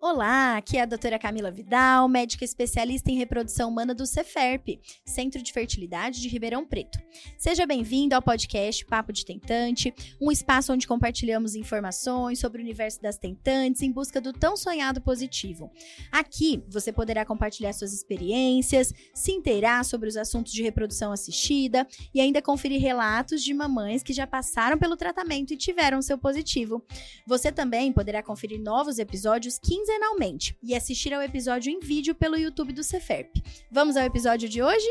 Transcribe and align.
Olá, 0.00 0.56
aqui 0.56 0.76
é 0.76 0.82
a 0.82 0.86
doutora 0.86 1.18
Camila 1.18 1.50
Vidal, 1.50 2.08
médica 2.08 2.44
especialista 2.44 3.10
em 3.10 3.16
reprodução 3.16 3.68
humana 3.68 3.92
do 3.92 4.06
Ceferp, 4.06 4.78
Centro 5.04 5.42
de 5.42 5.52
Fertilidade 5.52 6.20
de 6.20 6.28
Ribeirão 6.28 6.64
Preto. 6.64 7.00
Seja 7.36 7.66
bem-vindo 7.66 8.14
ao 8.14 8.22
podcast 8.22 8.86
Papo 8.86 9.12
de 9.12 9.24
Tentante, 9.24 9.92
um 10.20 10.30
espaço 10.30 10.72
onde 10.72 10.86
compartilhamos 10.86 11.56
informações 11.56 12.38
sobre 12.38 12.62
o 12.62 12.64
universo 12.64 13.02
das 13.02 13.18
tentantes 13.18 13.82
em 13.82 13.90
busca 13.90 14.20
do 14.20 14.32
tão 14.32 14.56
sonhado 14.56 15.00
positivo. 15.00 15.68
Aqui 16.12 16.62
você 16.68 16.92
poderá 16.92 17.24
compartilhar 17.24 17.72
suas 17.72 17.92
experiências, 17.92 18.94
se 19.12 19.32
inteirar 19.32 19.84
sobre 19.84 20.08
os 20.08 20.16
assuntos 20.16 20.52
de 20.52 20.62
reprodução 20.62 21.10
assistida 21.10 21.84
e 22.14 22.20
ainda 22.20 22.40
conferir 22.40 22.80
relatos 22.80 23.42
de 23.42 23.52
mamães 23.52 24.04
que 24.04 24.12
já 24.12 24.28
passaram 24.28 24.78
pelo 24.78 24.96
tratamento 24.96 25.52
e 25.52 25.56
tiveram 25.56 26.00
seu 26.00 26.16
positivo. 26.16 26.84
Você 27.26 27.50
também 27.50 27.92
poderá 27.92 28.22
conferir 28.22 28.60
novos 28.60 29.00
episódios 29.00 29.58
15 29.58 29.87
quinzenalmente 29.88 30.54
e 30.62 30.74
assistir 30.74 31.14
ao 31.14 31.22
episódio 31.22 31.72
em 31.72 31.80
vídeo 31.80 32.14
pelo 32.14 32.36
YouTube 32.36 32.74
do 32.74 32.84
Ceferp. 32.84 33.36
Vamos 33.70 33.96
ao 33.96 34.04
episódio 34.04 34.46
de 34.46 34.62
hoje? 34.62 34.86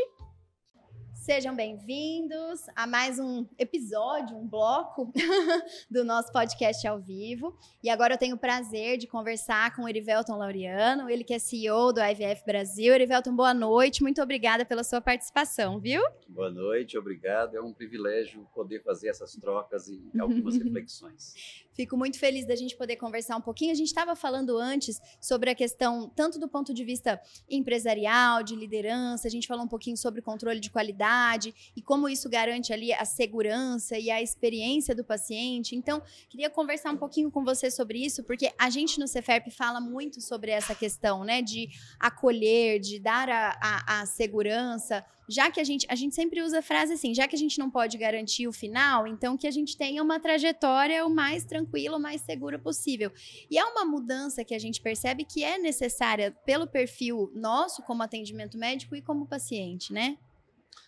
Sejam 1.14 1.54
bem-vindos 1.54 2.66
a 2.74 2.84
mais 2.84 3.20
um 3.20 3.46
episódio, 3.56 4.36
um 4.36 4.48
bloco 4.48 5.12
do 5.88 6.02
nosso 6.02 6.32
podcast 6.32 6.84
ao 6.84 6.98
vivo. 6.98 7.56
E 7.80 7.88
agora 7.88 8.14
eu 8.14 8.18
tenho 8.18 8.34
o 8.34 8.38
prazer 8.38 8.98
de 8.98 9.06
conversar 9.06 9.76
com 9.76 9.82
o 9.82 9.88
Erivelton 9.88 10.36
Laureano, 10.36 11.08
ele 11.08 11.22
que 11.22 11.34
é 11.34 11.38
CEO 11.38 11.92
do 11.92 12.00
IVF 12.00 12.44
Brasil. 12.44 12.92
Erivelton, 12.92 13.36
boa 13.36 13.54
noite, 13.54 14.02
muito 14.02 14.20
obrigada 14.20 14.64
pela 14.64 14.82
sua 14.82 15.00
participação, 15.00 15.78
viu? 15.78 16.02
Boa 16.28 16.50
noite, 16.50 16.98
obrigado. 16.98 17.56
É 17.56 17.60
um 17.60 17.72
privilégio 17.72 18.48
poder 18.52 18.82
fazer 18.82 19.08
essas 19.10 19.36
trocas 19.36 19.88
e 19.88 20.10
algumas 20.18 20.56
reflexões. 20.58 21.67
Fico 21.78 21.96
muito 21.96 22.18
feliz 22.18 22.44
da 22.44 22.56
gente 22.56 22.74
poder 22.74 22.96
conversar 22.96 23.36
um 23.36 23.40
pouquinho. 23.40 23.70
A 23.70 23.74
gente 23.76 23.86
estava 23.86 24.16
falando 24.16 24.58
antes 24.58 25.00
sobre 25.20 25.48
a 25.48 25.54
questão, 25.54 26.10
tanto 26.12 26.36
do 26.36 26.48
ponto 26.48 26.74
de 26.74 26.82
vista 26.82 27.20
empresarial, 27.48 28.42
de 28.42 28.56
liderança, 28.56 29.28
a 29.28 29.30
gente 29.30 29.46
falou 29.46 29.64
um 29.64 29.68
pouquinho 29.68 29.96
sobre 29.96 30.20
controle 30.20 30.58
de 30.58 30.70
qualidade 30.70 31.54
e 31.76 31.80
como 31.80 32.08
isso 32.08 32.28
garante 32.28 32.72
ali 32.72 32.92
a 32.92 33.04
segurança 33.04 33.96
e 33.96 34.10
a 34.10 34.20
experiência 34.20 34.92
do 34.92 35.04
paciente. 35.04 35.76
Então, 35.76 36.02
queria 36.28 36.50
conversar 36.50 36.90
um 36.90 36.96
pouquinho 36.96 37.30
com 37.30 37.44
você 37.44 37.70
sobre 37.70 38.04
isso, 38.04 38.24
porque 38.24 38.52
a 38.58 38.68
gente 38.70 38.98
no 38.98 39.06
Ceferp 39.06 39.48
fala 39.52 39.80
muito 39.80 40.20
sobre 40.20 40.50
essa 40.50 40.74
questão, 40.74 41.22
né, 41.22 41.40
de 41.42 41.68
acolher, 42.00 42.80
de 42.80 42.98
dar 42.98 43.28
a, 43.28 43.56
a, 43.62 44.00
a 44.00 44.06
segurança 44.06 45.04
já 45.28 45.50
que 45.50 45.60
a 45.60 45.64
gente, 45.64 45.86
a 45.90 45.94
gente 45.94 46.14
sempre 46.14 46.40
usa 46.40 46.60
a 46.60 46.62
frase 46.62 46.94
assim, 46.94 47.14
já 47.14 47.28
que 47.28 47.36
a 47.36 47.38
gente 47.38 47.58
não 47.58 47.70
pode 47.70 47.98
garantir 47.98 48.48
o 48.48 48.52
final, 48.52 49.06
então 49.06 49.36
que 49.36 49.46
a 49.46 49.50
gente 49.50 49.76
tenha 49.76 50.02
uma 50.02 50.18
trajetória 50.18 51.04
o 51.04 51.10
mais 51.10 51.44
tranquila, 51.44 51.67
o 51.96 52.00
mais 52.00 52.20
segura 52.20 52.58
possível. 52.58 53.12
E 53.50 53.58
é 53.58 53.64
uma 53.64 53.84
mudança 53.84 54.44
que 54.44 54.54
a 54.54 54.58
gente 54.58 54.80
percebe 54.80 55.24
que 55.24 55.44
é 55.44 55.58
necessária 55.58 56.32
pelo 56.44 56.66
perfil 56.66 57.30
nosso 57.34 57.82
como 57.82 58.02
atendimento 58.02 58.58
médico 58.58 58.96
e 58.96 59.02
como 59.02 59.26
paciente, 59.26 59.92
né? 59.92 60.18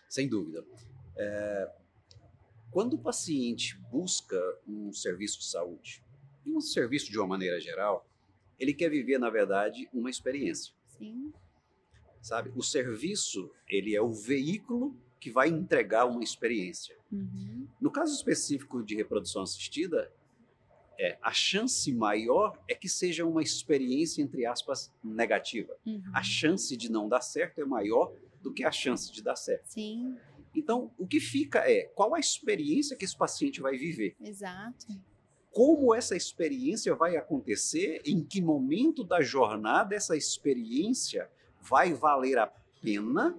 Sem 0.09 0.27
dúvida. 0.27 0.65
É, 1.17 1.71
quando 2.71 2.93
o 2.93 2.99
paciente 2.99 3.77
busca 3.91 4.39
um 4.67 4.91
serviço 4.91 5.39
de 5.39 5.45
saúde, 5.45 6.03
e 6.45 6.51
um 6.51 6.61
serviço 6.61 7.11
de 7.11 7.19
uma 7.19 7.27
maneira 7.27 7.59
geral, 7.59 8.07
ele 8.59 8.73
quer 8.73 8.89
viver, 8.89 9.19
na 9.19 9.29
verdade, 9.29 9.87
uma 9.93 10.09
experiência. 10.09 10.73
Sim 10.97 11.31
sabe? 12.21 12.51
O 12.55 12.61
serviço, 12.61 13.51
ele 13.67 13.95
é 13.95 14.01
o 14.01 14.11
veículo 14.11 14.95
que 15.19 15.29
vai 15.29 15.49
entregar 15.49 16.05
uma 16.05 16.23
experiência. 16.23 16.95
Uhum. 17.11 17.67
No 17.79 17.91
caso 17.91 18.15
específico 18.15 18.83
de 18.83 18.95
reprodução 18.95 19.41
assistida, 19.41 20.11
é, 20.99 21.17
a 21.21 21.31
chance 21.31 21.91
maior 21.93 22.57
é 22.67 22.75
que 22.75 22.87
seja 22.87 23.25
uma 23.25 23.41
experiência, 23.41 24.21
entre 24.21 24.45
aspas, 24.45 24.93
negativa. 25.03 25.75
Uhum. 25.85 26.03
A 26.13 26.21
chance 26.21 26.75
de 26.77 26.91
não 26.91 27.09
dar 27.09 27.21
certo 27.21 27.59
é 27.59 27.65
maior 27.65 28.13
do 28.41 28.53
que 28.53 28.63
a 28.63 28.71
chance 28.71 29.11
de 29.11 29.21
dar 29.21 29.35
certo. 29.35 29.65
Sim. 29.65 30.15
Então, 30.53 30.91
o 30.97 31.07
que 31.07 31.19
fica 31.19 31.59
é 31.59 31.83
qual 31.95 32.13
a 32.13 32.19
experiência 32.19 32.95
que 32.95 33.05
esse 33.05 33.17
paciente 33.17 33.61
vai 33.61 33.77
viver. 33.77 34.15
Exato. 34.19 34.87
Como 35.51 35.93
essa 35.93 36.15
experiência 36.15 36.95
vai 36.95 37.17
acontecer, 37.17 38.01
em 38.05 38.23
que 38.23 38.41
momento 38.41 39.03
da 39.03 39.21
jornada 39.21 39.95
essa 39.95 40.15
experiência 40.15 41.29
vai 41.61 41.93
valer 41.93 42.37
a 42.37 42.47
pena 42.81 43.37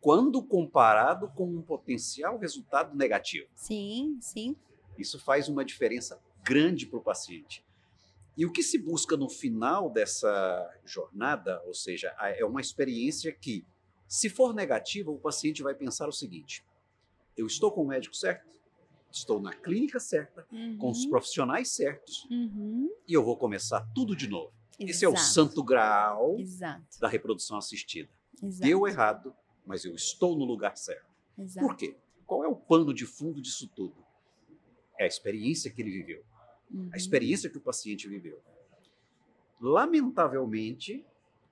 quando 0.00 0.42
comparado 0.42 1.28
com 1.28 1.46
um 1.46 1.62
potencial 1.62 2.38
resultado 2.38 2.96
negativo. 2.96 3.48
Sim, 3.54 4.18
sim. 4.20 4.56
Isso 4.98 5.18
faz 5.18 5.48
uma 5.48 5.64
diferença 5.64 6.20
grande 6.42 6.86
para 6.86 6.98
o 6.98 7.02
paciente. 7.02 7.64
E 8.36 8.46
o 8.46 8.52
que 8.52 8.62
se 8.62 8.78
busca 8.78 9.16
no 9.16 9.28
final 9.28 9.90
dessa 9.90 10.80
jornada, 10.84 11.62
ou 11.66 11.74
seja, 11.74 12.14
é 12.18 12.44
uma 12.44 12.60
experiência 12.60 13.32
que, 13.32 13.64
se 14.08 14.30
for 14.30 14.54
negativa, 14.54 15.10
o 15.10 15.18
paciente 15.18 15.62
vai 15.62 15.74
pensar 15.74 16.08
o 16.08 16.12
seguinte: 16.12 16.64
eu 17.36 17.46
estou 17.46 17.70
com 17.70 17.82
o 17.82 17.86
médico 17.86 18.16
certo, 18.16 18.48
estou 19.10 19.40
na 19.40 19.52
clínica 19.52 20.00
certa, 20.00 20.46
uhum. 20.50 20.78
com 20.78 20.90
os 20.90 21.04
profissionais 21.06 21.70
certos, 21.70 22.24
uhum. 22.30 22.90
e 23.06 23.12
eu 23.12 23.22
vou 23.22 23.36
começar 23.36 23.80
tudo 23.94 24.16
de 24.16 24.28
novo. 24.28 24.52
Exato. 24.78 24.90
Esse 24.90 25.04
é 25.04 25.08
o 25.08 25.16
santo 25.16 25.62
grau 25.62 26.38
Exato. 26.38 26.98
da 26.98 27.08
reprodução 27.08 27.58
assistida. 27.58 28.08
Exato. 28.42 28.66
Deu 28.66 28.86
errado, 28.86 29.34
mas 29.66 29.84
eu 29.84 29.94
estou 29.94 30.36
no 30.36 30.44
lugar 30.44 30.76
certo. 30.76 31.06
Exato. 31.38 31.66
Por 31.66 31.76
quê? 31.76 31.96
Qual 32.26 32.42
é 32.42 32.48
o 32.48 32.56
pano 32.56 32.94
de 32.94 33.04
fundo 33.04 33.40
disso 33.40 33.68
tudo? 33.68 33.94
É 34.98 35.04
a 35.04 35.06
experiência 35.06 35.70
que 35.70 35.82
ele 35.82 35.90
viveu, 35.90 36.24
Uhum. 36.72 36.88
a 36.92 36.96
experiência 36.96 37.50
que 37.50 37.58
o 37.58 37.60
paciente 37.60 38.08
viveu. 38.08 38.40
Lamentavelmente, 39.60 41.04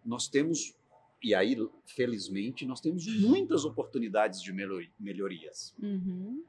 nós 0.05 0.27
temos, 0.29 0.75
e 1.23 1.35
aí, 1.35 1.57
felizmente, 1.87 2.67
nós 2.67 2.81
temos 2.81 3.07
muitas 3.07 3.65
oportunidades 3.65 4.43
de 4.43 4.53
melhor- 4.53 4.85
melhorias. 4.99 5.75
Uhum. 5.81 6.43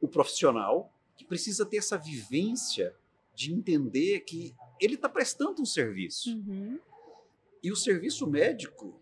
O 0.00 0.06
profissional, 0.08 0.92
que 1.16 1.24
precisa 1.24 1.64
ter 1.66 1.78
essa 1.78 1.96
vivência 1.98 2.94
de 3.34 3.52
entender 3.52 4.20
que 4.20 4.54
ele 4.80 4.94
está 4.94 5.08
prestando 5.08 5.62
um 5.62 5.66
serviço. 5.66 6.30
Uhum. 6.36 6.78
E 7.62 7.72
o 7.72 7.76
serviço 7.76 8.26
médico, 8.26 8.94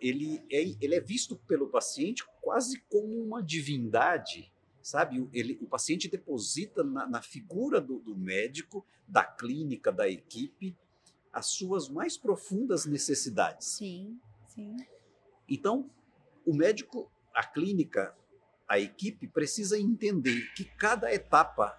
ele 0.00 0.42
é, 0.50 0.62
ele 0.80 0.94
é 0.94 1.00
visto 1.00 1.36
pelo 1.48 1.68
paciente 1.68 2.24
quase 2.40 2.80
como 2.90 3.20
uma 3.22 3.42
divindade, 3.42 4.52
sabe? 4.88 5.20
O, 5.20 5.28
ele, 5.34 5.58
o 5.60 5.66
paciente 5.66 6.08
deposita 6.08 6.82
na, 6.82 7.06
na 7.06 7.20
figura 7.20 7.78
do, 7.78 7.98
do 7.98 8.16
médico, 8.16 8.84
da 9.06 9.22
clínica, 9.22 9.92
da 9.92 10.08
equipe, 10.08 10.74
as 11.30 11.46
suas 11.46 11.90
mais 11.90 12.16
profundas 12.16 12.86
necessidades. 12.86 13.66
Sim, 13.68 14.18
sim. 14.48 14.76
Então, 15.46 15.90
o 16.46 16.54
médico, 16.54 17.10
a 17.34 17.44
clínica, 17.44 18.16
a 18.66 18.78
equipe 18.78 19.28
precisa 19.28 19.78
entender 19.78 20.52
que 20.54 20.64
cada 20.64 21.12
etapa 21.12 21.78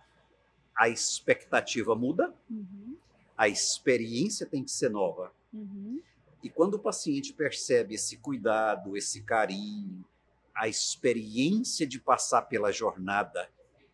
a 0.75 0.87
expectativa 0.87 1.95
muda, 1.95 2.33
Uhum. 2.49 2.95
a 3.35 3.49
experiência 3.49 4.45
tem 4.45 4.63
que 4.63 4.71
ser 4.71 4.89
nova. 4.89 5.33
Uhum. 5.51 5.99
E 6.43 6.49
quando 6.49 6.75
o 6.75 6.79
paciente 6.79 7.33
percebe 7.33 7.95
esse 7.95 8.17
cuidado, 8.17 8.95
esse 8.95 9.23
carinho, 9.23 10.05
a 10.55 10.67
experiência 10.67 11.85
de 11.85 11.99
passar 11.99 12.43
pela 12.43 12.71
jornada 12.71 13.49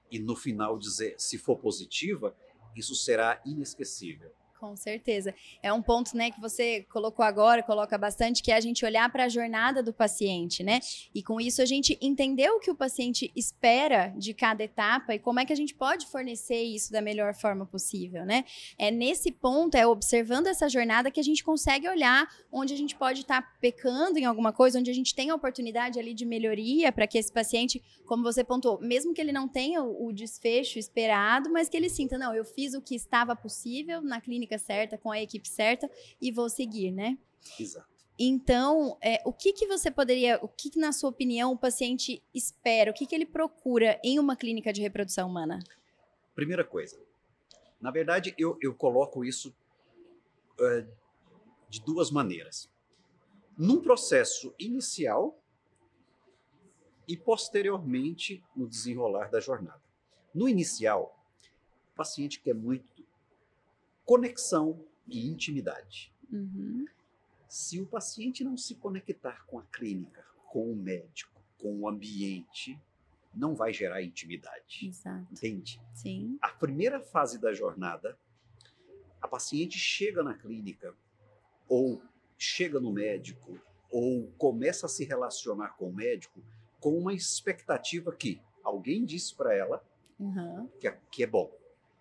e 0.09 0.19
no 0.19 0.35
final 0.35 0.77
dizer 0.77 1.15
se 1.17 1.37
for 1.37 1.57
positiva, 1.57 2.35
isso 2.75 2.95
será 2.95 3.41
inesquecível. 3.45 4.31
Com 4.59 4.73
certeza. 4.75 5.35
É 5.61 5.71
um 5.73 5.81
ponto, 5.81 6.15
né, 6.15 6.31
que 6.31 6.39
você 6.39 6.83
colocou 6.89 7.25
agora, 7.25 7.61
coloca 7.61 7.97
bastante, 7.97 8.41
que 8.41 8.51
é 8.51 8.55
a 8.55 8.61
gente 8.61 8.85
olhar 8.85 9.11
para 9.11 9.25
a 9.25 9.29
jornada 9.29 9.83
do 9.83 9.93
paciente, 9.93 10.63
né? 10.63 10.79
E 11.13 11.21
com 11.21 11.41
isso 11.41 11.61
a 11.61 11.65
gente 11.65 11.97
entender 12.01 12.49
o 12.49 12.59
que 12.59 12.71
o 12.71 12.75
paciente 12.75 13.29
espera 13.35 14.13
de 14.17 14.33
cada 14.33 14.63
etapa 14.63 15.13
e 15.13 15.19
como 15.19 15.41
é 15.41 15.45
que 15.45 15.51
a 15.51 15.55
gente 15.55 15.75
pode 15.75 16.07
fornecer 16.07 16.63
isso 16.63 16.89
da 16.89 17.01
melhor 17.01 17.35
forma 17.35 17.65
possível, 17.65 18.25
né? 18.25 18.45
É 18.77 18.89
nesse 18.89 19.29
ponto, 19.29 19.75
é 19.75 19.85
observando 19.85 20.47
essa 20.47 20.69
jornada 20.69 21.11
que 21.11 21.19
a 21.19 21.23
gente 21.23 21.43
consegue 21.43 21.89
olhar 21.89 22.25
onde 22.49 22.73
a 22.73 22.77
gente 22.77 22.95
pode 22.95 23.21
estar 23.21 23.59
pecando 23.59 24.17
em 24.17 24.23
alguma 24.23 24.53
coisa, 24.53 24.79
onde 24.79 24.89
a 24.89 24.95
gente 24.95 25.13
tem 25.13 25.31
a 25.31 25.35
oportunidade 25.35 25.99
ali 25.99 26.13
de 26.13 26.25
melhoria 26.25 26.93
para 26.93 27.05
que 27.05 27.17
esse 27.17 27.31
paciente, 27.31 27.83
como 28.05 28.23
você 28.23 28.41
pontuou, 28.41 28.79
mesmo 28.79 29.13
que 29.13 29.19
ele 29.19 29.33
não 29.33 29.49
tenha 29.49 29.83
o 29.83 30.13
desfecho 30.13 30.79
esperado, 30.79 31.51
mas 31.51 31.67
que 31.67 31.75
ele 31.75 31.89
sinta, 31.89 32.17
não, 32.17 32.33
eu 32.33 32.45
fiz 32.45 32.73
o 32.73 32.81
que 32.81 32.95
estava 32.95 33.35
possível 33.35 34.01
na 34.01 34.21
clínica 34.21 34.44
certa, 34.57 34.97
com 34.97 35.11
a 35.11 35.21
equipe 35.21 35.47
certa 35.47 35.89
e 36.21 36.31
vou 36.31 36.49
seguir, 36.49 36.91
né? 36.91 37.17
Exato. 37.59 37.95
Então, 38.17 38.97
é, 39.01 39.21
o 39.25 39.33
que, 39.33 39.51
que 39.51 39.67
você 39.67 39.91
poderia, 39.91 40.39
o 40.41 40.47
que, 40.47 40.69
que, 40.69 40.79
na 40.79 40.93
sua 40.93 41.09
opinião, 41.09 41.51
o 41.51 41.57
paciente 41.57 42.23
espera, 42.33 42.89
o 42.89 42.93
que, 42.93 43.05
que 43.05 43.13
ele 43.13 43.25
procura 43.25 43.99
em 44.03 44.19
uma 44.19 44.37
clínica 44.37 44.71
de 44.71 44.81
reprodução 44.81 45.27
humana? 45.27 45.59
Primeira 46.33 46.63
coisa, 46.63 46.97
na 47.81 47.91
verdade, 47.91 48.33
eu, 48.37 48.57
eu 48.61 48.73
coloco 48.73 49.25
isso 49.25 49.53
uh, 50.59 50.89
de 51.69 51.81
duas 51.81 52.09
maneiras. 52.09 52.69
Num 53.57 53.81
processo 53.81 54.53
inicial 54.57 55.37
e 57.07 57.15
posteriormente 57.17 58.43
no 58.55 58.67
desenrolar 58.67 59.29
da 59.29 59.39
jornada. 59.39 59.81
No 60.33 60.49
inicial, 60.49 61.17
o 61.93 61.95
paciente 61.95 62.41
quer 62.41 62.55
muito 62.55 62.94
conexão 64.05 64.79
e 65.07 65.27
intimidade. 65.27 66.13
Uhum. 66.31 66.85
Se 67.47 67.79
o 67.79 67.85
paciente 67.85 68.43
não 68.43 68.57
se 68.57 68.75
conectar 68.75 69.45
com 69.45 69.59
a 69.59 69.63
clínica, 69.63 70.23
com 70.49 70.71
o 70.71 70.75
médico, 70.75 71.41
com 71.59 71.79
o 71.79 71.87
ambiente, 71.87 72.79
não 73.33 73.55
vai 73.55 73.73
gerar 73.73 74.01
intimidade. 74.01 74.87
Exato. 74.87 75.27
Entende? 75.31 75.81
Sim. 75.93 76.37
A 76.41 76.49
primeira 76.49 76.99
fase 76.99 77.39
da 77.39 77.53
jornada, 77.53 78.17
a 79.21 79.27
paciente 79.27 79.77
chega 79.77 80.23
na 80.23 80.33
clínica 80.33 80.93
ou 81.67 82.01
chega 82.37 82.79
no 82.79 82.91
médico 82.91 83.59
ou 83.89 84.27
começa 84.37 84.85
a 84.85 84.89
se 84.89 85.05
relacionar 85.05 85.69
com 85.77 85.89
o 85.89 85.93
médico 85.93 86.41
com 86.79 86.97
uma 86.97 87.13
expectativa 87.13 88.13
que 88.13 88.41
alguém 88.63 89.05
disse 89.05 89.33
para 89.33 89.53
ela 89.55 89.83
Uhum. 90.17 90.67
que 90.79 90.87
é, 90.87 90.97
que 91.11 91.23
é 91.23 91.27
bom. 91.27 91.51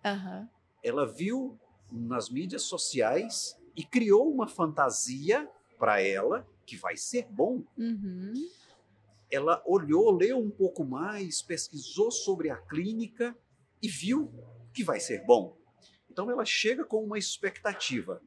Aham. 0.03 0.49
Ela 0.81 1.05
viu 1.05 1.59
nas 1.95 2.29
mídias 2.29 2.63
sociais 2.63 3.57
e 3.75 3.83
criou 3.83 4.31
uma 4.31 4.47
fantasia 4.47 5.49
para 5.77 6.01
ela 6.01 6.47
que 6.65 6.75
vai 6.75 6.97
ser 6.97 7.27
bom. 7.29 7.63
Uhum. 7.77 8.33
Ela 9.29 9.61
olhou, 9.65 10.11
leu 10.11 10.39
um 10.39 10.49
pouco 10.49 10.83
mais, 10.83 11.41
pesquisou 11.41 12.11
sobre 12.11 12.49
a 12.49 12.57
clínica 12.57 13.35
e 13.81 13.87
viu 13.87 14.31
que 14.73 14.83
vai 14.83 14.99
ser 14.99 15.23
bom. 15.25 15.57
Então 16.09 16.29
ela 16.29 16.45
chega 16.45 16.83
com 16.85 17.03
uma 17.03 17.17
expectativa. 17.17 18.21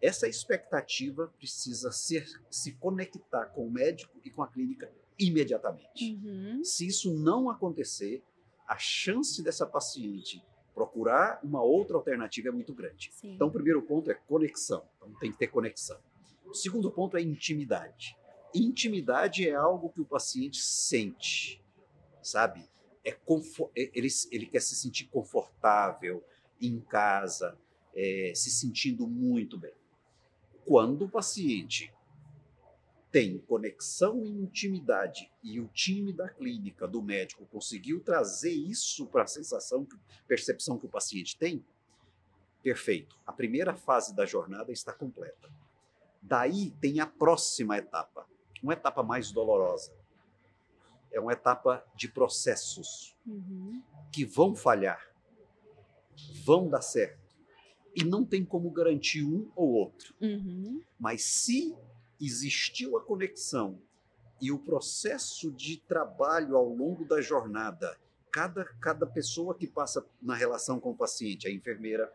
Essa 0.00 0.28
expectativa 0.28 1.32
precisa 1.38 1.90
ser, 1.90 2.26
se 2.50 2.72
conectar 2.72 3.46
com 3.46 3.66
o 3.66 3.70
médico 3.70 4.20
e 4.24 4.30
com 4.30 4.42
a 4.42 4.48
clínica 4.48 4.90
imediatamente. 5.18 6.14
Uhum. 6.14 6.62
Se 6.62 6.86
isso 6.86 7.14
não 7.14 7.48
acontecer, 7.48 8.22
a 8.66 8.78
chance 8.78 9.42
dessa 9.42 9.66
paciente 9.66 10.42
procurar 10.74 11.38
uma 11.42 11.62
outra 11.62 11.96
alternativa 11.96 12.48
é 12.48 12.52
muito 12.52 12.74
grande. 12.74 13.10
Sim. 13.12 13.34
Então, 13.34 13.48
o 13.48 13.50
primeiro 13.50 13.80
ponto 13.82 14.10
é 14.10 14.14
conexão. 14.14 14.84
Então, 14.96 15.14
tem 15.20 15.30
que 15.30 15.38
ter 15.38 15.46
conexão. 15.46 15.98
O 16.44 16.54
segundo 16.54 16.90
ponto 16.90 17.16
é 17.16 17.22
intimidade. 17.22 18.16
Intimidade 18.54 19.48
é 19.48 19.54
algo 19.54 19.88
que 19.88 20.00
o 20.00 20.04
paciente 20.04 20.60
sente, 20.60 21.62
sabe? 22.22 22.68
É 23.04 23.12
é- 23.76 23.90
ele, 23.94 24.08
ele 24.30 24.46
quer 24.46 24.60
se 24.60 24.74
sentir 24.74 25.06
confortável 25.06 26.24
em 26.60 26.80
casa, 26.80 27.58
é, 27.94 28.32
se 28.34 28.50
sentindo 28.50 29.06
muito 29.06 29.58
bem. 29.58 29.74
Quando 30.64 31.04
o 31.04 31.08
paciente 31.08 31.92
tem 33.14 33.38
conexão 33.38 34.24
e 34.24 34.28
intimidade 34.28 35.30
e 35.40 35.60
o 35.60 35.68
time 35.68 36.12
da 36.12 36.28
clínica, 36.28 36.88
do 36.88 37.00
médico, 37.00 37.46
conseguiu 37.46 38.00
trazer 38.00 38.50
isso 38.50 39.06
para 39.06 39.22
a 39.22 39.26
sensação, 39.28 39.86
percepção 40.26 40.76
que 40.76 40.86
o 40.86 40.88
paciente 40.88 41.36
tem, 41.38 41.64
perfeito. 42.60 43.16
A 43.24 43.32
primeira 43.32 43.72
fase 43.72 44.12
da 44.16 44.26
jornada 44.26 44.72
está 44.72 44.92
completa. 44.92 45.48
Daí 46.20 46.72
tem 46.80 46.98
a 46.98 47.06
próxima 47.06 47.78
etapa, 47.78 48.26
uma 48.60 48.72
etapa 48.72 49.00
mais 49.04 49.30
dolorosa. 49.30 49.92
É 51.12 51.20
uma 51.20 51.34
etapa 51.34 51.86
de 51.94 52.08
processos 52.08 53.14
Uhum. 53.24 53.80
que 54.10 54.24
vão 54.24 54.56
falhar, 54.56 55.14
vão 56.44 56.68
dar 56.68 56.82
certo. 56.82 57.32
E 57.94 58.02
não 58.02 58.24
tem 58.24 58.44
como 58.44 58.68
garantir 58.72 59.22
um 59.22 59.48
ou 59.54 59.70
outro. 59.74 60.16
Uhum. 60.20 60.82
Mas 60.98 61.22
se 61.22 61.76
existiu 62.26 62.96
a 62.96 63.02
conexão 63.02 63.80
e 64.40 64.50
o 64.52 64.58
processo 64.58 65.50
de 65.52 65.76
trabalho 65.78 66.56
ao 66.56 66.68
longo 66.68 67.04
da 67.04 67.20
jornada, 67.20 67.96
cada, 68.30 68.64
cada 68.80 69.06
pessoa 69.06 69.54
que 69.54 69.66
passa 69.66 70.04
na 70.20 70.34
relação 70.34 70.80
com 70.80 70.90
o 70.90 70.96
paciente, 70.96 71.46
a 71.46 71.50
enfermeira, 71.52 72.12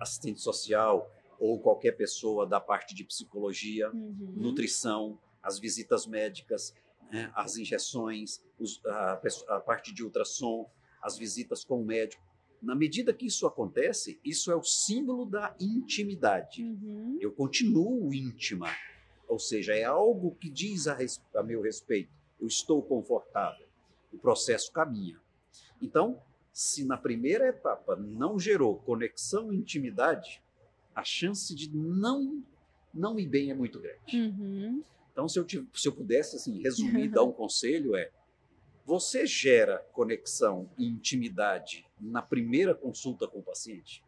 assistente 0.00 0.40
social 0.40 1.10
ou 1.38 1.60
qualquer 1.60 1.92
pessoa 1.92 2.46
da 2.46 2.60
parte 2.60 2.94
de 2.94 3.04
psicologia, 3.04 3.90
Uhum. 3.92 4.32
nutrição, 4.36 5.18
as 5.42 5.58
visitas 5.58 6.06
médicas, 6.06 6.74
né, 7.10 7.30
as 7.34 7.56
injeções, 7.56 8.42
a 9.48 9.60
parte 9.60 9.92
de 9.94 10.02
ultrassom, 10.02 10.68
as 11.00 11.16
visitas 11.16 11.64
com 11.64 11.80
o 11.80 11.84
médico. 11.84 12.22
Na 12.62 12.74
medida 12.74 13.12
que 13.12 13.26
isso 13.26 13.46
acontece, 13.46 14.18
isso 14.24 14.50
é 14.50 14.56
o 14.56 14.62
símbolo 14.62 15.24
da 15.26 15.54
intimidade. 15.60 16.62
Uhum. 16.62 17.18
Eu 17.20 17.30
continuo 17.32 18.12
íntima, 18.12 18.68
ou 19.28 19.38
seja, 19.38 19.74
é 19.74 19.84
algo 19.84 20.34
que 20.40 20.48
diz 20.50 20.86
a, 20.86 20.94
res- 20.94 21.22
a 21.34 21.42
meu 21.42 21.60
respeito. 21.62 22.10
Eu 22.40 22.46
estou 22.46 22.82
confortável. 22.82 23.66
O 24.12 24.18
processo 24.18 24.72
caminha. 24.72 25.18
Então, 25.80 26.20
se 26.52 26.84
na 26.84 26.96
primeira 26.96 27.48
etapa 27.48 27.96
não 27.96 28.38
gerou 28.38 28.76
conexão 28.78 29.52
e 29.52 29.56
intimidade, 29.56 30.42
a 30.94 31.04
chance 31.04 31.54
de 31.54 31.70
não 31.74 32.42
não 32.94 33.18
ir 33.18 33.26
bem 33.26 33.50
é 33.50 33.54
muito 33.54 33.78
grande. 33.78 34.16
Uhum. 34.18 34.82
Então, 35.12 35.28
se 35.28 35.38
eu, 35.38 35.46
se 35.74 35.86
eu 35.88 35.92
pudesse 35.92 36.36
assim, 36.36 36.62
resumir, 36.62 37.08
dar 37.12 37.24
um 37.24 37.32
conselho 37.32 37.94
é: 37.94 38.10
você 38.86 39.26
gera 39.26 39.78
conexão 39.92 40.70
e 40.78 40.86
intimidade 40.86 41.84
na 42.00 42.22
primeira 42.22 42.72
consulta 42.72 43.26
com 43.26 43.40
o 43.40 43.42
paciente? 43.42 44.04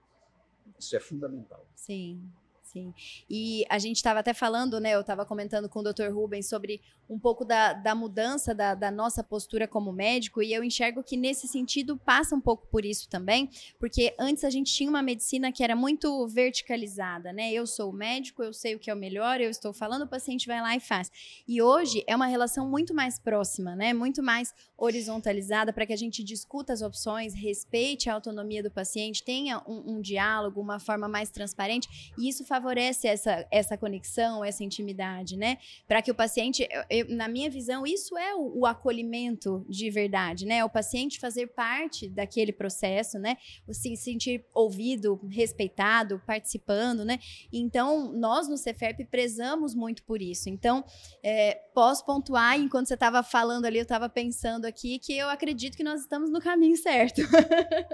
Isso 0.78 0.94
é 0.96 1.00
fundamental. 1.00 1.66
Sim, 1.74 2.22
sim. 2.70 2.94
E 3.28 3.64
a 3.68 3.78
gente 3.78 3.96
estava 3.96 4.20
até 4.20 4.32
falando, 4.32 4.80
né? 4.80 4.94
Eu 4.94 5.00
estava 5.00 5.24
comentando 5.24 5.68
com 5.68 5.80
o 5.80 5.82
Dr. 5.82 6.12
Rubens 6.12 6.48
sobre 6.48 6.80
um 7.08 7.18
pouco 7.18 7.44
da, 7.44 7.72
da 7.72 7.94
mudança 7.94 8.54
da, 8.54 8.74
da 8.74 8.90
nossa 8.90 9.24
postura 9.24 9.66
como 9.66 9.92
médico, 9.92 10.42
e 10.42 10.52
eu 10.52 10.62
enxergo 10.62 11.02
que 11.02 11.16
nesse 11.16 11.48
sentido 11.48 11.96
passa 11.96 12.36
um 12.36 12.40
pouco 12.40 12.66
por 12.66 12.84
isso 12.84 13.08
também, 13.08 13.48
porque 13.78 14.14
antes 14.18 14.44
a 14.44 14.50
gente 14.50 14.72
tinha 14.72 14.90
uma 14.90 15.02
medicina 15.02 15.50
que 15.50 15.64
era 15.64 15.74
muito 15.74 16.26
verticalizada, 16.28 17.32
né? 17.32 17.50
Eu 17.50 17.66
sou 17.66 17.90
o 17.90 17.94
médico, 17.94 18.42
eu 18.42 18.52
sei 18.52 18.74
o 18.74 18.78
que 18.78 18.90
é 18.90 18.94
o 18.94 18.96
melhor, 18.96 19.40
eu 19.40 19.48
estou 19.48 19.72
falando, 19.72 20.02
o 20.02 20.08
paciente 20.08 20.46
vai 20.46 20.60
lá 20.60 20.76
e 20.76 20.80
faz. 20.80 21.10
E 21.46 21.62
hoje 21.62 22.04
é 22.06 22.14
uma 22.14 22.26
relação 22.26 22.68
muito 22.68 22.94
mais 22.94 23.18
próxima, 23.18 23.74
né? 23.74 23.94
Muito 23.94 24.22
mais 24.22 24.52
horizontalizada 24.76 25.72
para 25.72 25.86
que 25.86 25.92
a 25.92 25.96
gente 25.96 26.22
discuta 26.22 26.72
as 26.72 26.82
opções, 26.82 27.34
respeite 27.34 28.10
a 28.10 28.14
autonomia 28.14 28.62
do 28.62 28.70
paciente, 28.70 29.24
tenha 29.24 29.62
um, 29.66 29.94
um 29.96 30.00
diálogo, 30.00 30.60
uma 30.60 30.78
forma 30.78 31.08
mais 31.08 31.30
transparente, 31.30 32.12
e 32.18 32.28
isso 32.28 32.44
favorece 32.44 32.67
essa, 32.76 33.46
essa 33.50 33.76
conexão, 33.78 34.44
essa 34.44 34.62
intimidade, 34.62 35.36
né? 35.36 35.58
Para 35.86 36.02
que 36.02 36.10
o 36.10 36.14
paciente, 36.14 36.68
eu- 36.70 36.84
eu- 37.06 37.16
na 37.16 37.28
minha 37.28 37.48
visão, 37.48 37.86
isso 37.86 38.18
é 38.18 38.34
o, 38.34 38.60
o 38.60 38.66
acolhimento 38.66 39.64
de 39.68 39.88
verdade, 39.90 40.44
né? 40.44 40.64
O 40.64 40.68
paciente 40.68 41.20
fazer 41.20 41.46
parte 41.48 42.08
daquele 42.08 42.52
processo, 42.52 43.18
né? 43.18 43.36
O 43.66 43.72
se 43.72 43.96
sentir 43.96 44.44
ouvido, 44.52 45.20
respeitado, 45.30 46.20
participando, 46.26 47.04
né? 47.04 47.18
Então, 47.52 48.12
nós 48.12 48.48
no 48.48 48.56
Cefep 48.56 49.04
prezamos 49.06 49.74
muito 49.74 50.02
por 50.02 50.20
isso. 50.20 50.48
Então, 50.48 50.84
é, 51.22 51.54
posso 51.74 52.04
pontuar, 52.04 52.58
enquanto 52.58 52.88
você 52.88 52.94
estava 52.94 53.22
falando 53.22 53.64
ali, 53.64 53.78
eu 53.78 53.82
estava 53.82 54.08
pensando 54.08 54.64
aqui 54.64 54.98
que 54.98 55.16
eu 55.16 55.28
acredito 55.28 55.76
que 55.76 55.84
nós 55.84 56.00
estamos 56.00 56.30
no 56.30 56.40
caminho 56.40 56.76
certo. 56.76 57.20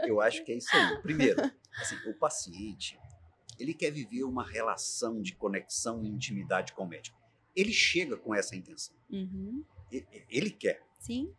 Eu 0.07 0.21
acho 0.21 0.43
que 0.45 0.53
é 0.53 0.57
isso 0.57 0.75
aí. 0.75 1.03
Primeiro, 1.03 1.41
assim, 1.81 1.97
o 2.09 2.15
paciente, 2.15 2.99
ele 3.59 3.75
quer 3.75 3.91
viver 3.91 4.25
uma 4.25 4.45
relação 4.45 5.21
de 5.23 5.35
conexão 5.35 6.05
e 6.05 6.09
intimidade 6.09 6.73
com 6.73 6.85
o 6.85 6.89
médico. 6.89 7.19
Ele 7.55 7.73
chega 7.73 8.17
com 8.17 8.35
essa 8.35 8.57
intenção. 8.57 8.95
Uhum. 9.11 9.65
E- 9.93 10.05
e- 10.13 10.25
Ele 10.29 10.51
quer, 10.51 10.83
Sim. 10.99 11.33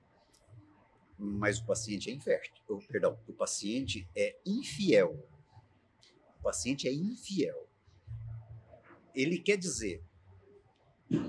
mas 1.17 1.59
o 1.59 1.65
paciente 1.65 2.09
é 2.09 2.13
infértil. 2.13 2.53
Ou, 2.69 2.79
Perdão, 2.79 3.19
o 3.27 3.33
paciente 3.33 4.07
é 4.15 4.37
infiel. 4.45 5.27
O 6.39 6.43
paciente 6.43 6.87
é 6.87 6.93
infiel. 6.93 7.67
Ele 9.13 9.39
quer 9.39 9.57
dizer: 9.57 10.01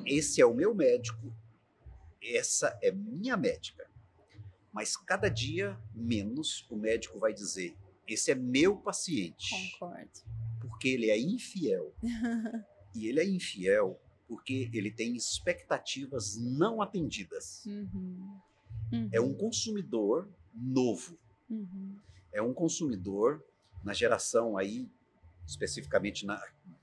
esse 0.05 0.41
é 0.41 0.47
o 0.47 0.55
meu 0.55 0.75
médico, 0.75 1.33
essa 2.23 2.79
é 2.83 2.91
minha 2.93 3.37
médica. 3.37 3.91
Mas 4.73 4.97
cada 4.97 5.29
dia 5.29 5.79
menos 5.95 6.67
o 6.71 6.77
médico 6.77 7.19
vai 7.19 7.33
dizer: 7.33 7.77
esse 8.07 8.31
é 8.31 8.35
meu 8.35 8.77
paciente. 8.77 9.51
Concordo. 9.73 10.21
Porque 10.77 10.89
ele 10.89 11.11
é 11.11 11.19
infiel. 11.19 11.95
e 12.95 13.09
ele 13.09 13.21
é 13.21 13.27
infiel 13.27 13.99
porque 14.29 14.69
ele 14.73 14.91
tem 14.91 15.17
expectativas 15.17 16.37
não 16.37 16.83
atendidas. 16.83 17.65
Uhum. 17.65 18.39
É 19.11 19.21
um 19.21 19.33
consumidor 19.33 20.29
novo. 20.55 21.19
Uhum. 21.49 21.97
É 22.33 22.43
um 22.43 22.53
consumidor 22.53 23.43
na 23.83 23.95
geração 23.95 24.59
aí, 24.59 24.89
especificamente 25.47 26.27
na- 26.27 26.43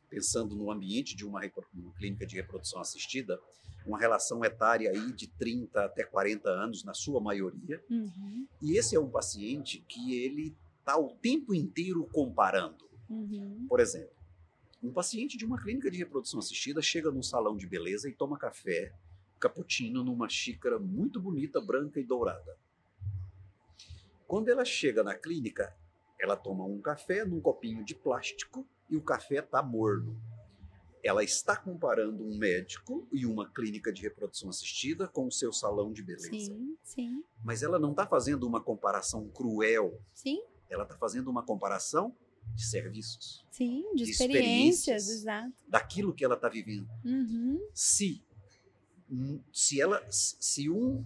pensando 0.10 0.56
no 0.56 0.72
ambiente 0.72 1.16
de 1.16 1.26
uma, 1.26 1.42
uma 1.74 1.94
clínica 1.94 2.26
de 2.26 2.36
reprodução 2.36 2.80
assistida, 2.80 3.40
uma 3.86 4.00
relação 4.00 4.44
etária 4.44 4.90
aí 4.90 5.12
de 5.12 5.28
30 5.28 5.86
até 5.86 6.04
40 6.04 6.50
anos, 6.50 6.84
na 6.84 6.94
sua 6.94 7.20
maioria. 7.20 7.84
Uhum. 7.90 8.48
E 8.62 8.78
esse 8.78 8.96
é 8.96 9.00
um 9.00 9.10
paciente 9.10 9.84
que 9.88 10.16
ele 10.16 10.56
está 10.80 10.98
o 10.98 11.10
tempo 11.16 11.54
inteiro 11.54 12.08
comparando. 12.14 12.93
Uhum. 13.10 13.66
Por 13.68 13.80
exemplo, 13.80 14.16
um 14.82 14.92
paciente 14.92 15.38
de 15.38 15.46
uma 15.46 15.62
clínica 15.62 15.90
de 15.90 15.98
reprodução 15.98 16.40
assistida 16.40 16.82
chega 16.82 17.10
num 17.12 17.24
salão 17.24 17.56
de 17.56 17.66
beleza 17.68 18.10
e 18.10 18.14
toma 18.14 18.38
café, 18.38 18.94
cappuccino, 19.40 20.04
numa 20.04 20.28
xícara 20.28 20.78
muito 20.78 21.22
bonita, 21.22 21.62
branca 21.62 22.00
e 22.00 22.04
dourada. 22.04 22.58
Quando 24.28 24.50
ela 24.50 24.66
chega 24.66 25.04
na 25.04 25.16
clínica, 25.16 25.76
ela 26.20 26.36
toma 26.36 26.66
um 26.66 26.82
café 26.82 27.24
num 27.26 27.40
copinho 27.42 27.84
de 27.84 27.94
plástico 27.96 28.68
e 28.90 28.98
o 28.98 29.02
café 29.02 29.40
está 29.40 29.62
morno. 29.62 30.20
ela 31.04 31.22
está 31.22 31.56
comparando 31.58 32.24
um 32.24 32.38
médico 32.38 33.06
e 33.12 33.26
uma 33.26 33.50
clínica 33.50 33.92
de 33.92 34.02
reprodução 34.02 34.50
assistida 34.50 35.06
com 35.06 35.28
o 35.28 35.32
seu 35.32 35.52
salão 35.52 35.92
de 35.92 36.02
beleza. 36.02 36.30
Sim, 36.30 36.78
sim, 36.82 37.24
Mas 37.44 37.62
ela 37.62 37.78
não 37.78 37.92
está 37.92 38.08
fazendo 38.08 38.48
uma 38.48 38.62
comparação 38.62 39.28
cruel, 39.28 40.00
sim, 40.14 40.42
ela 40.70 40.84
está 40.84 40.96
fazendo 40.96 41.30
uma 41.30 41.44
comparação 41.44 42.16
de 42.56 42.66
serviços, 42.66 43.44
sim, 43.52 43.84
de 43.96 44.04
De 44.06 44.12
experiências, 44.12 45.04
experiências. 45.04 45.10
exato. 45.10 45.54
daquilo 45.68 46.14
que 46.14 46.24
ela 46.24 46.36
está 46.36 46.48
vivendo. 46.50 46.88
Uhum, 47.04 47.60
Se 47.74 48.24
se 49.52 49.80
ela 49.80 50.04
se 50.10 50.70
um 50.70 51.06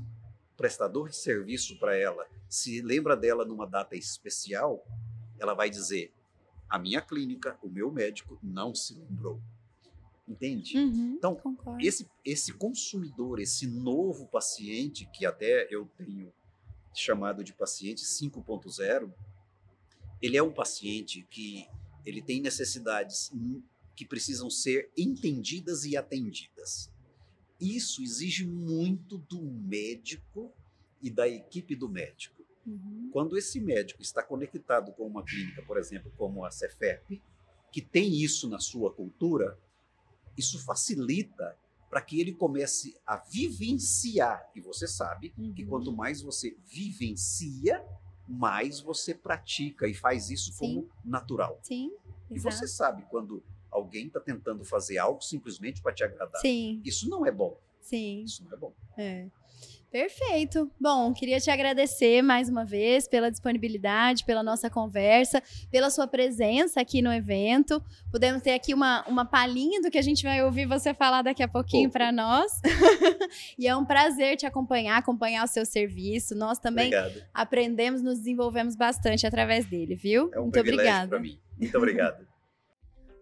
prestador 0.56 1.10
de 1.10 1.16
serviço 1.16 1.78
para 1.78 1.96
ela 1.96 2.26
se 2.50 2.82
lembra 2.82 3.16
dela 3.18 3.44
numa 3.44 3.68
data 3.68 3.96
especial, 3.96 4.86
ela 5.40 5.54
vai 5.54 5.70
dizer: 5.70 6.14
a 6.70 6.80
minha 6.80 7.02
clínica, 7.02 7.58
o 7.62 7.70
meu 7.70 7.92
médico 7.92 8.40
não 8.42 8.74
se 8.74 8.94
lembrou. 8.96 9.42
Entende? 10.28 10.78
uhum, 10.78 11.16
Então, 11.18 11.36
concordo. 11.36 11.82
Esse, 11.86 12.06
esse 12.24 12.52
consumidor, 12.54 13.40
esse 13.40 13.66
novo 13.66 14.28
paciente, 14.28 15.06
que 15.14 15.26
até 15.26 15.68
eu 15.74 15.90
tenho 15.98 16.34
chamado 16.94 17.44
de 17.46 17.54
paciente 17.54 18.04
5.0, 18.04 19.10
ele 20.22 20.38
é 20.38 20.44
um 20.44 20.52
paciente 20.52 21.26
que 21.30 21.68
ele 22.06 22.22
tem 22.22 22.42
necessidades 22.42 23.32
que 23.96 24.06
precisam 24.06 24.50
ser 24.50 24.92
entendidas 24.98 25.84
e 25.84 25.98
atendidas. 25.98 26.92
Isso 27.60 28.04
exige 28.04 28.46
muito 28.46 29.18
do 29.18 29.42
médico 29.42 30.54
e 31.02 31.10
da 31.10 31.28
equipe 31.28 31.76
do 31.76 31.90
médico. 31.90 32.46
Uhum, 32.66 33.10
Quando 33.12 33.38
esse 33.38 33.60
médico 33.60 34.02
está 34.02 34.22
conectado 34.22 34.92
com 34.92 35.08
uma 35.08 35.24
clínica, 35.24 35.64
por 35.64 35.78
exemplo, 35.78 36.12
como 36.18 36.46
a 36.46 36.52
Cefep, 36.52 37.22
que 37.72 37.82
tem 37.82 38.22
isso 38.22 38.48
na 38.50 38.60
sua 38.60 38.94
cultura, 38.94 39.58
isso 40.38 40.64
facilita 40.64 41.58
para 41.90 42.02
que 42.02 42.20
ele 42.20 42.34
comece 42.34 42.96
a 43.06 43.18
vivenciar. 43.18 44.52
E 44.56 44.62
você 44.62 44.88
sabe 44.88 45.30
que 45.56 45.64
uhum. 45.64 45.70
quanto 45.70 45.92
mais 45.92 46.22
você 46.22 46.58
vivencia, 46.66 47.84
mais 48.28 48.80
você 48.80 49.14
pratica 49.14 49.88
e 49.88 49.94
faz 49.94 50.30
isso 50.30 50.52
Sim. 50.52 50.58
como 50.60 50.90
natural. 51.04 51.60
Sim, 51.64 51.92
E 52.30 52.36
exato. 52.36 52.56
você 52.56 52.68
sabe 52.68 53.04
quando 53.10 53.44
alguém 53.72 54.08
está 54.08 54.20
tentando 54.20 54.64
fazer 54.66 54.98
algo 54.98 55.22
simplesmente 55.22 55.82
para 55.82 55.94
te 55.94 56.04
agradar. 56.04 56.42
Sim, 56.42 56.82
Isso 56.84 57.10
não 57.10 57.26
é 57.26 57.32
bom. 57.32 57.58
sim. 57.82 58.24
Isso 58.24 58.44
não 58.44 58.54
é 58.54 58.58
bom. 58.58 58.74
É. 58.98 59.28
Perfeito. 59.92 60.70
Bom, 60.80 61.14
queria 61.14 61.40
te 61.40 61.50
agradecer 61.50 62.22
mais 62.22 62.50
uma 62.50 62.66
vez 62.66 63.08
pela 63.08 63.32
disponibilidade, 63.32 64.26
pela 64.26 64.44
nossa 64.44 64.70
conversa, 64.70 65.42
pela 65.72 65.90
sua 65.90 66.06
presença 66.06 66.82
aqui 66.82 67.02
no 67.02 67.12
evento. 67.12 67.82
Podemos 68.12 68.42
ter 68.42 68.52
aqui 68.52 68.74
uma, 68.74 69.06
uma 69.08 69.26
palhinha 69.26 69.82
do 69.82 69.90
que 69.90 69.98
a 69.98 70.02
gente 70.02 70.24
vai 70.24 70.44
ouvir 70.44 70.66
você 70.66 70.94
falar 70.94 71.22
daqui 71.22 71.42
a 71.42 71.48
pouquinho 71.48 71.90
para 71.90 72.12
nós. 72.12 72.52
e 73.58 73.66
é 73.68 73.76
um 73.76 73.86
prazer 73.86 74.36
te 74.36 74.46
acompanhar, 74.46 74.98
acompanhar 74.98 75.46
o 75.46 75.48
seu 75.48 75.66
serviço. 75.66 76.36
Nós 76.36 76.60
também 76.60 76.88
Obrigado. 76.88 77.24
aprendemos, 77.34 78.02
nos 78.02 78.20
desenvolvemos 78.20 78.76
bastante 78.76 79.26
através 79.26 79.66
dele, 79.66 79.96
viu? 79.96 80.30
É 80.34 80.40
um 80.40 80.44
Muito 80.44 80.54
privilégio 80.54 81.06
obrigada. 81.06 81.20
mim. 81.20 81.40
Muito 81.58 81.78
obrigado. 81.78 82.28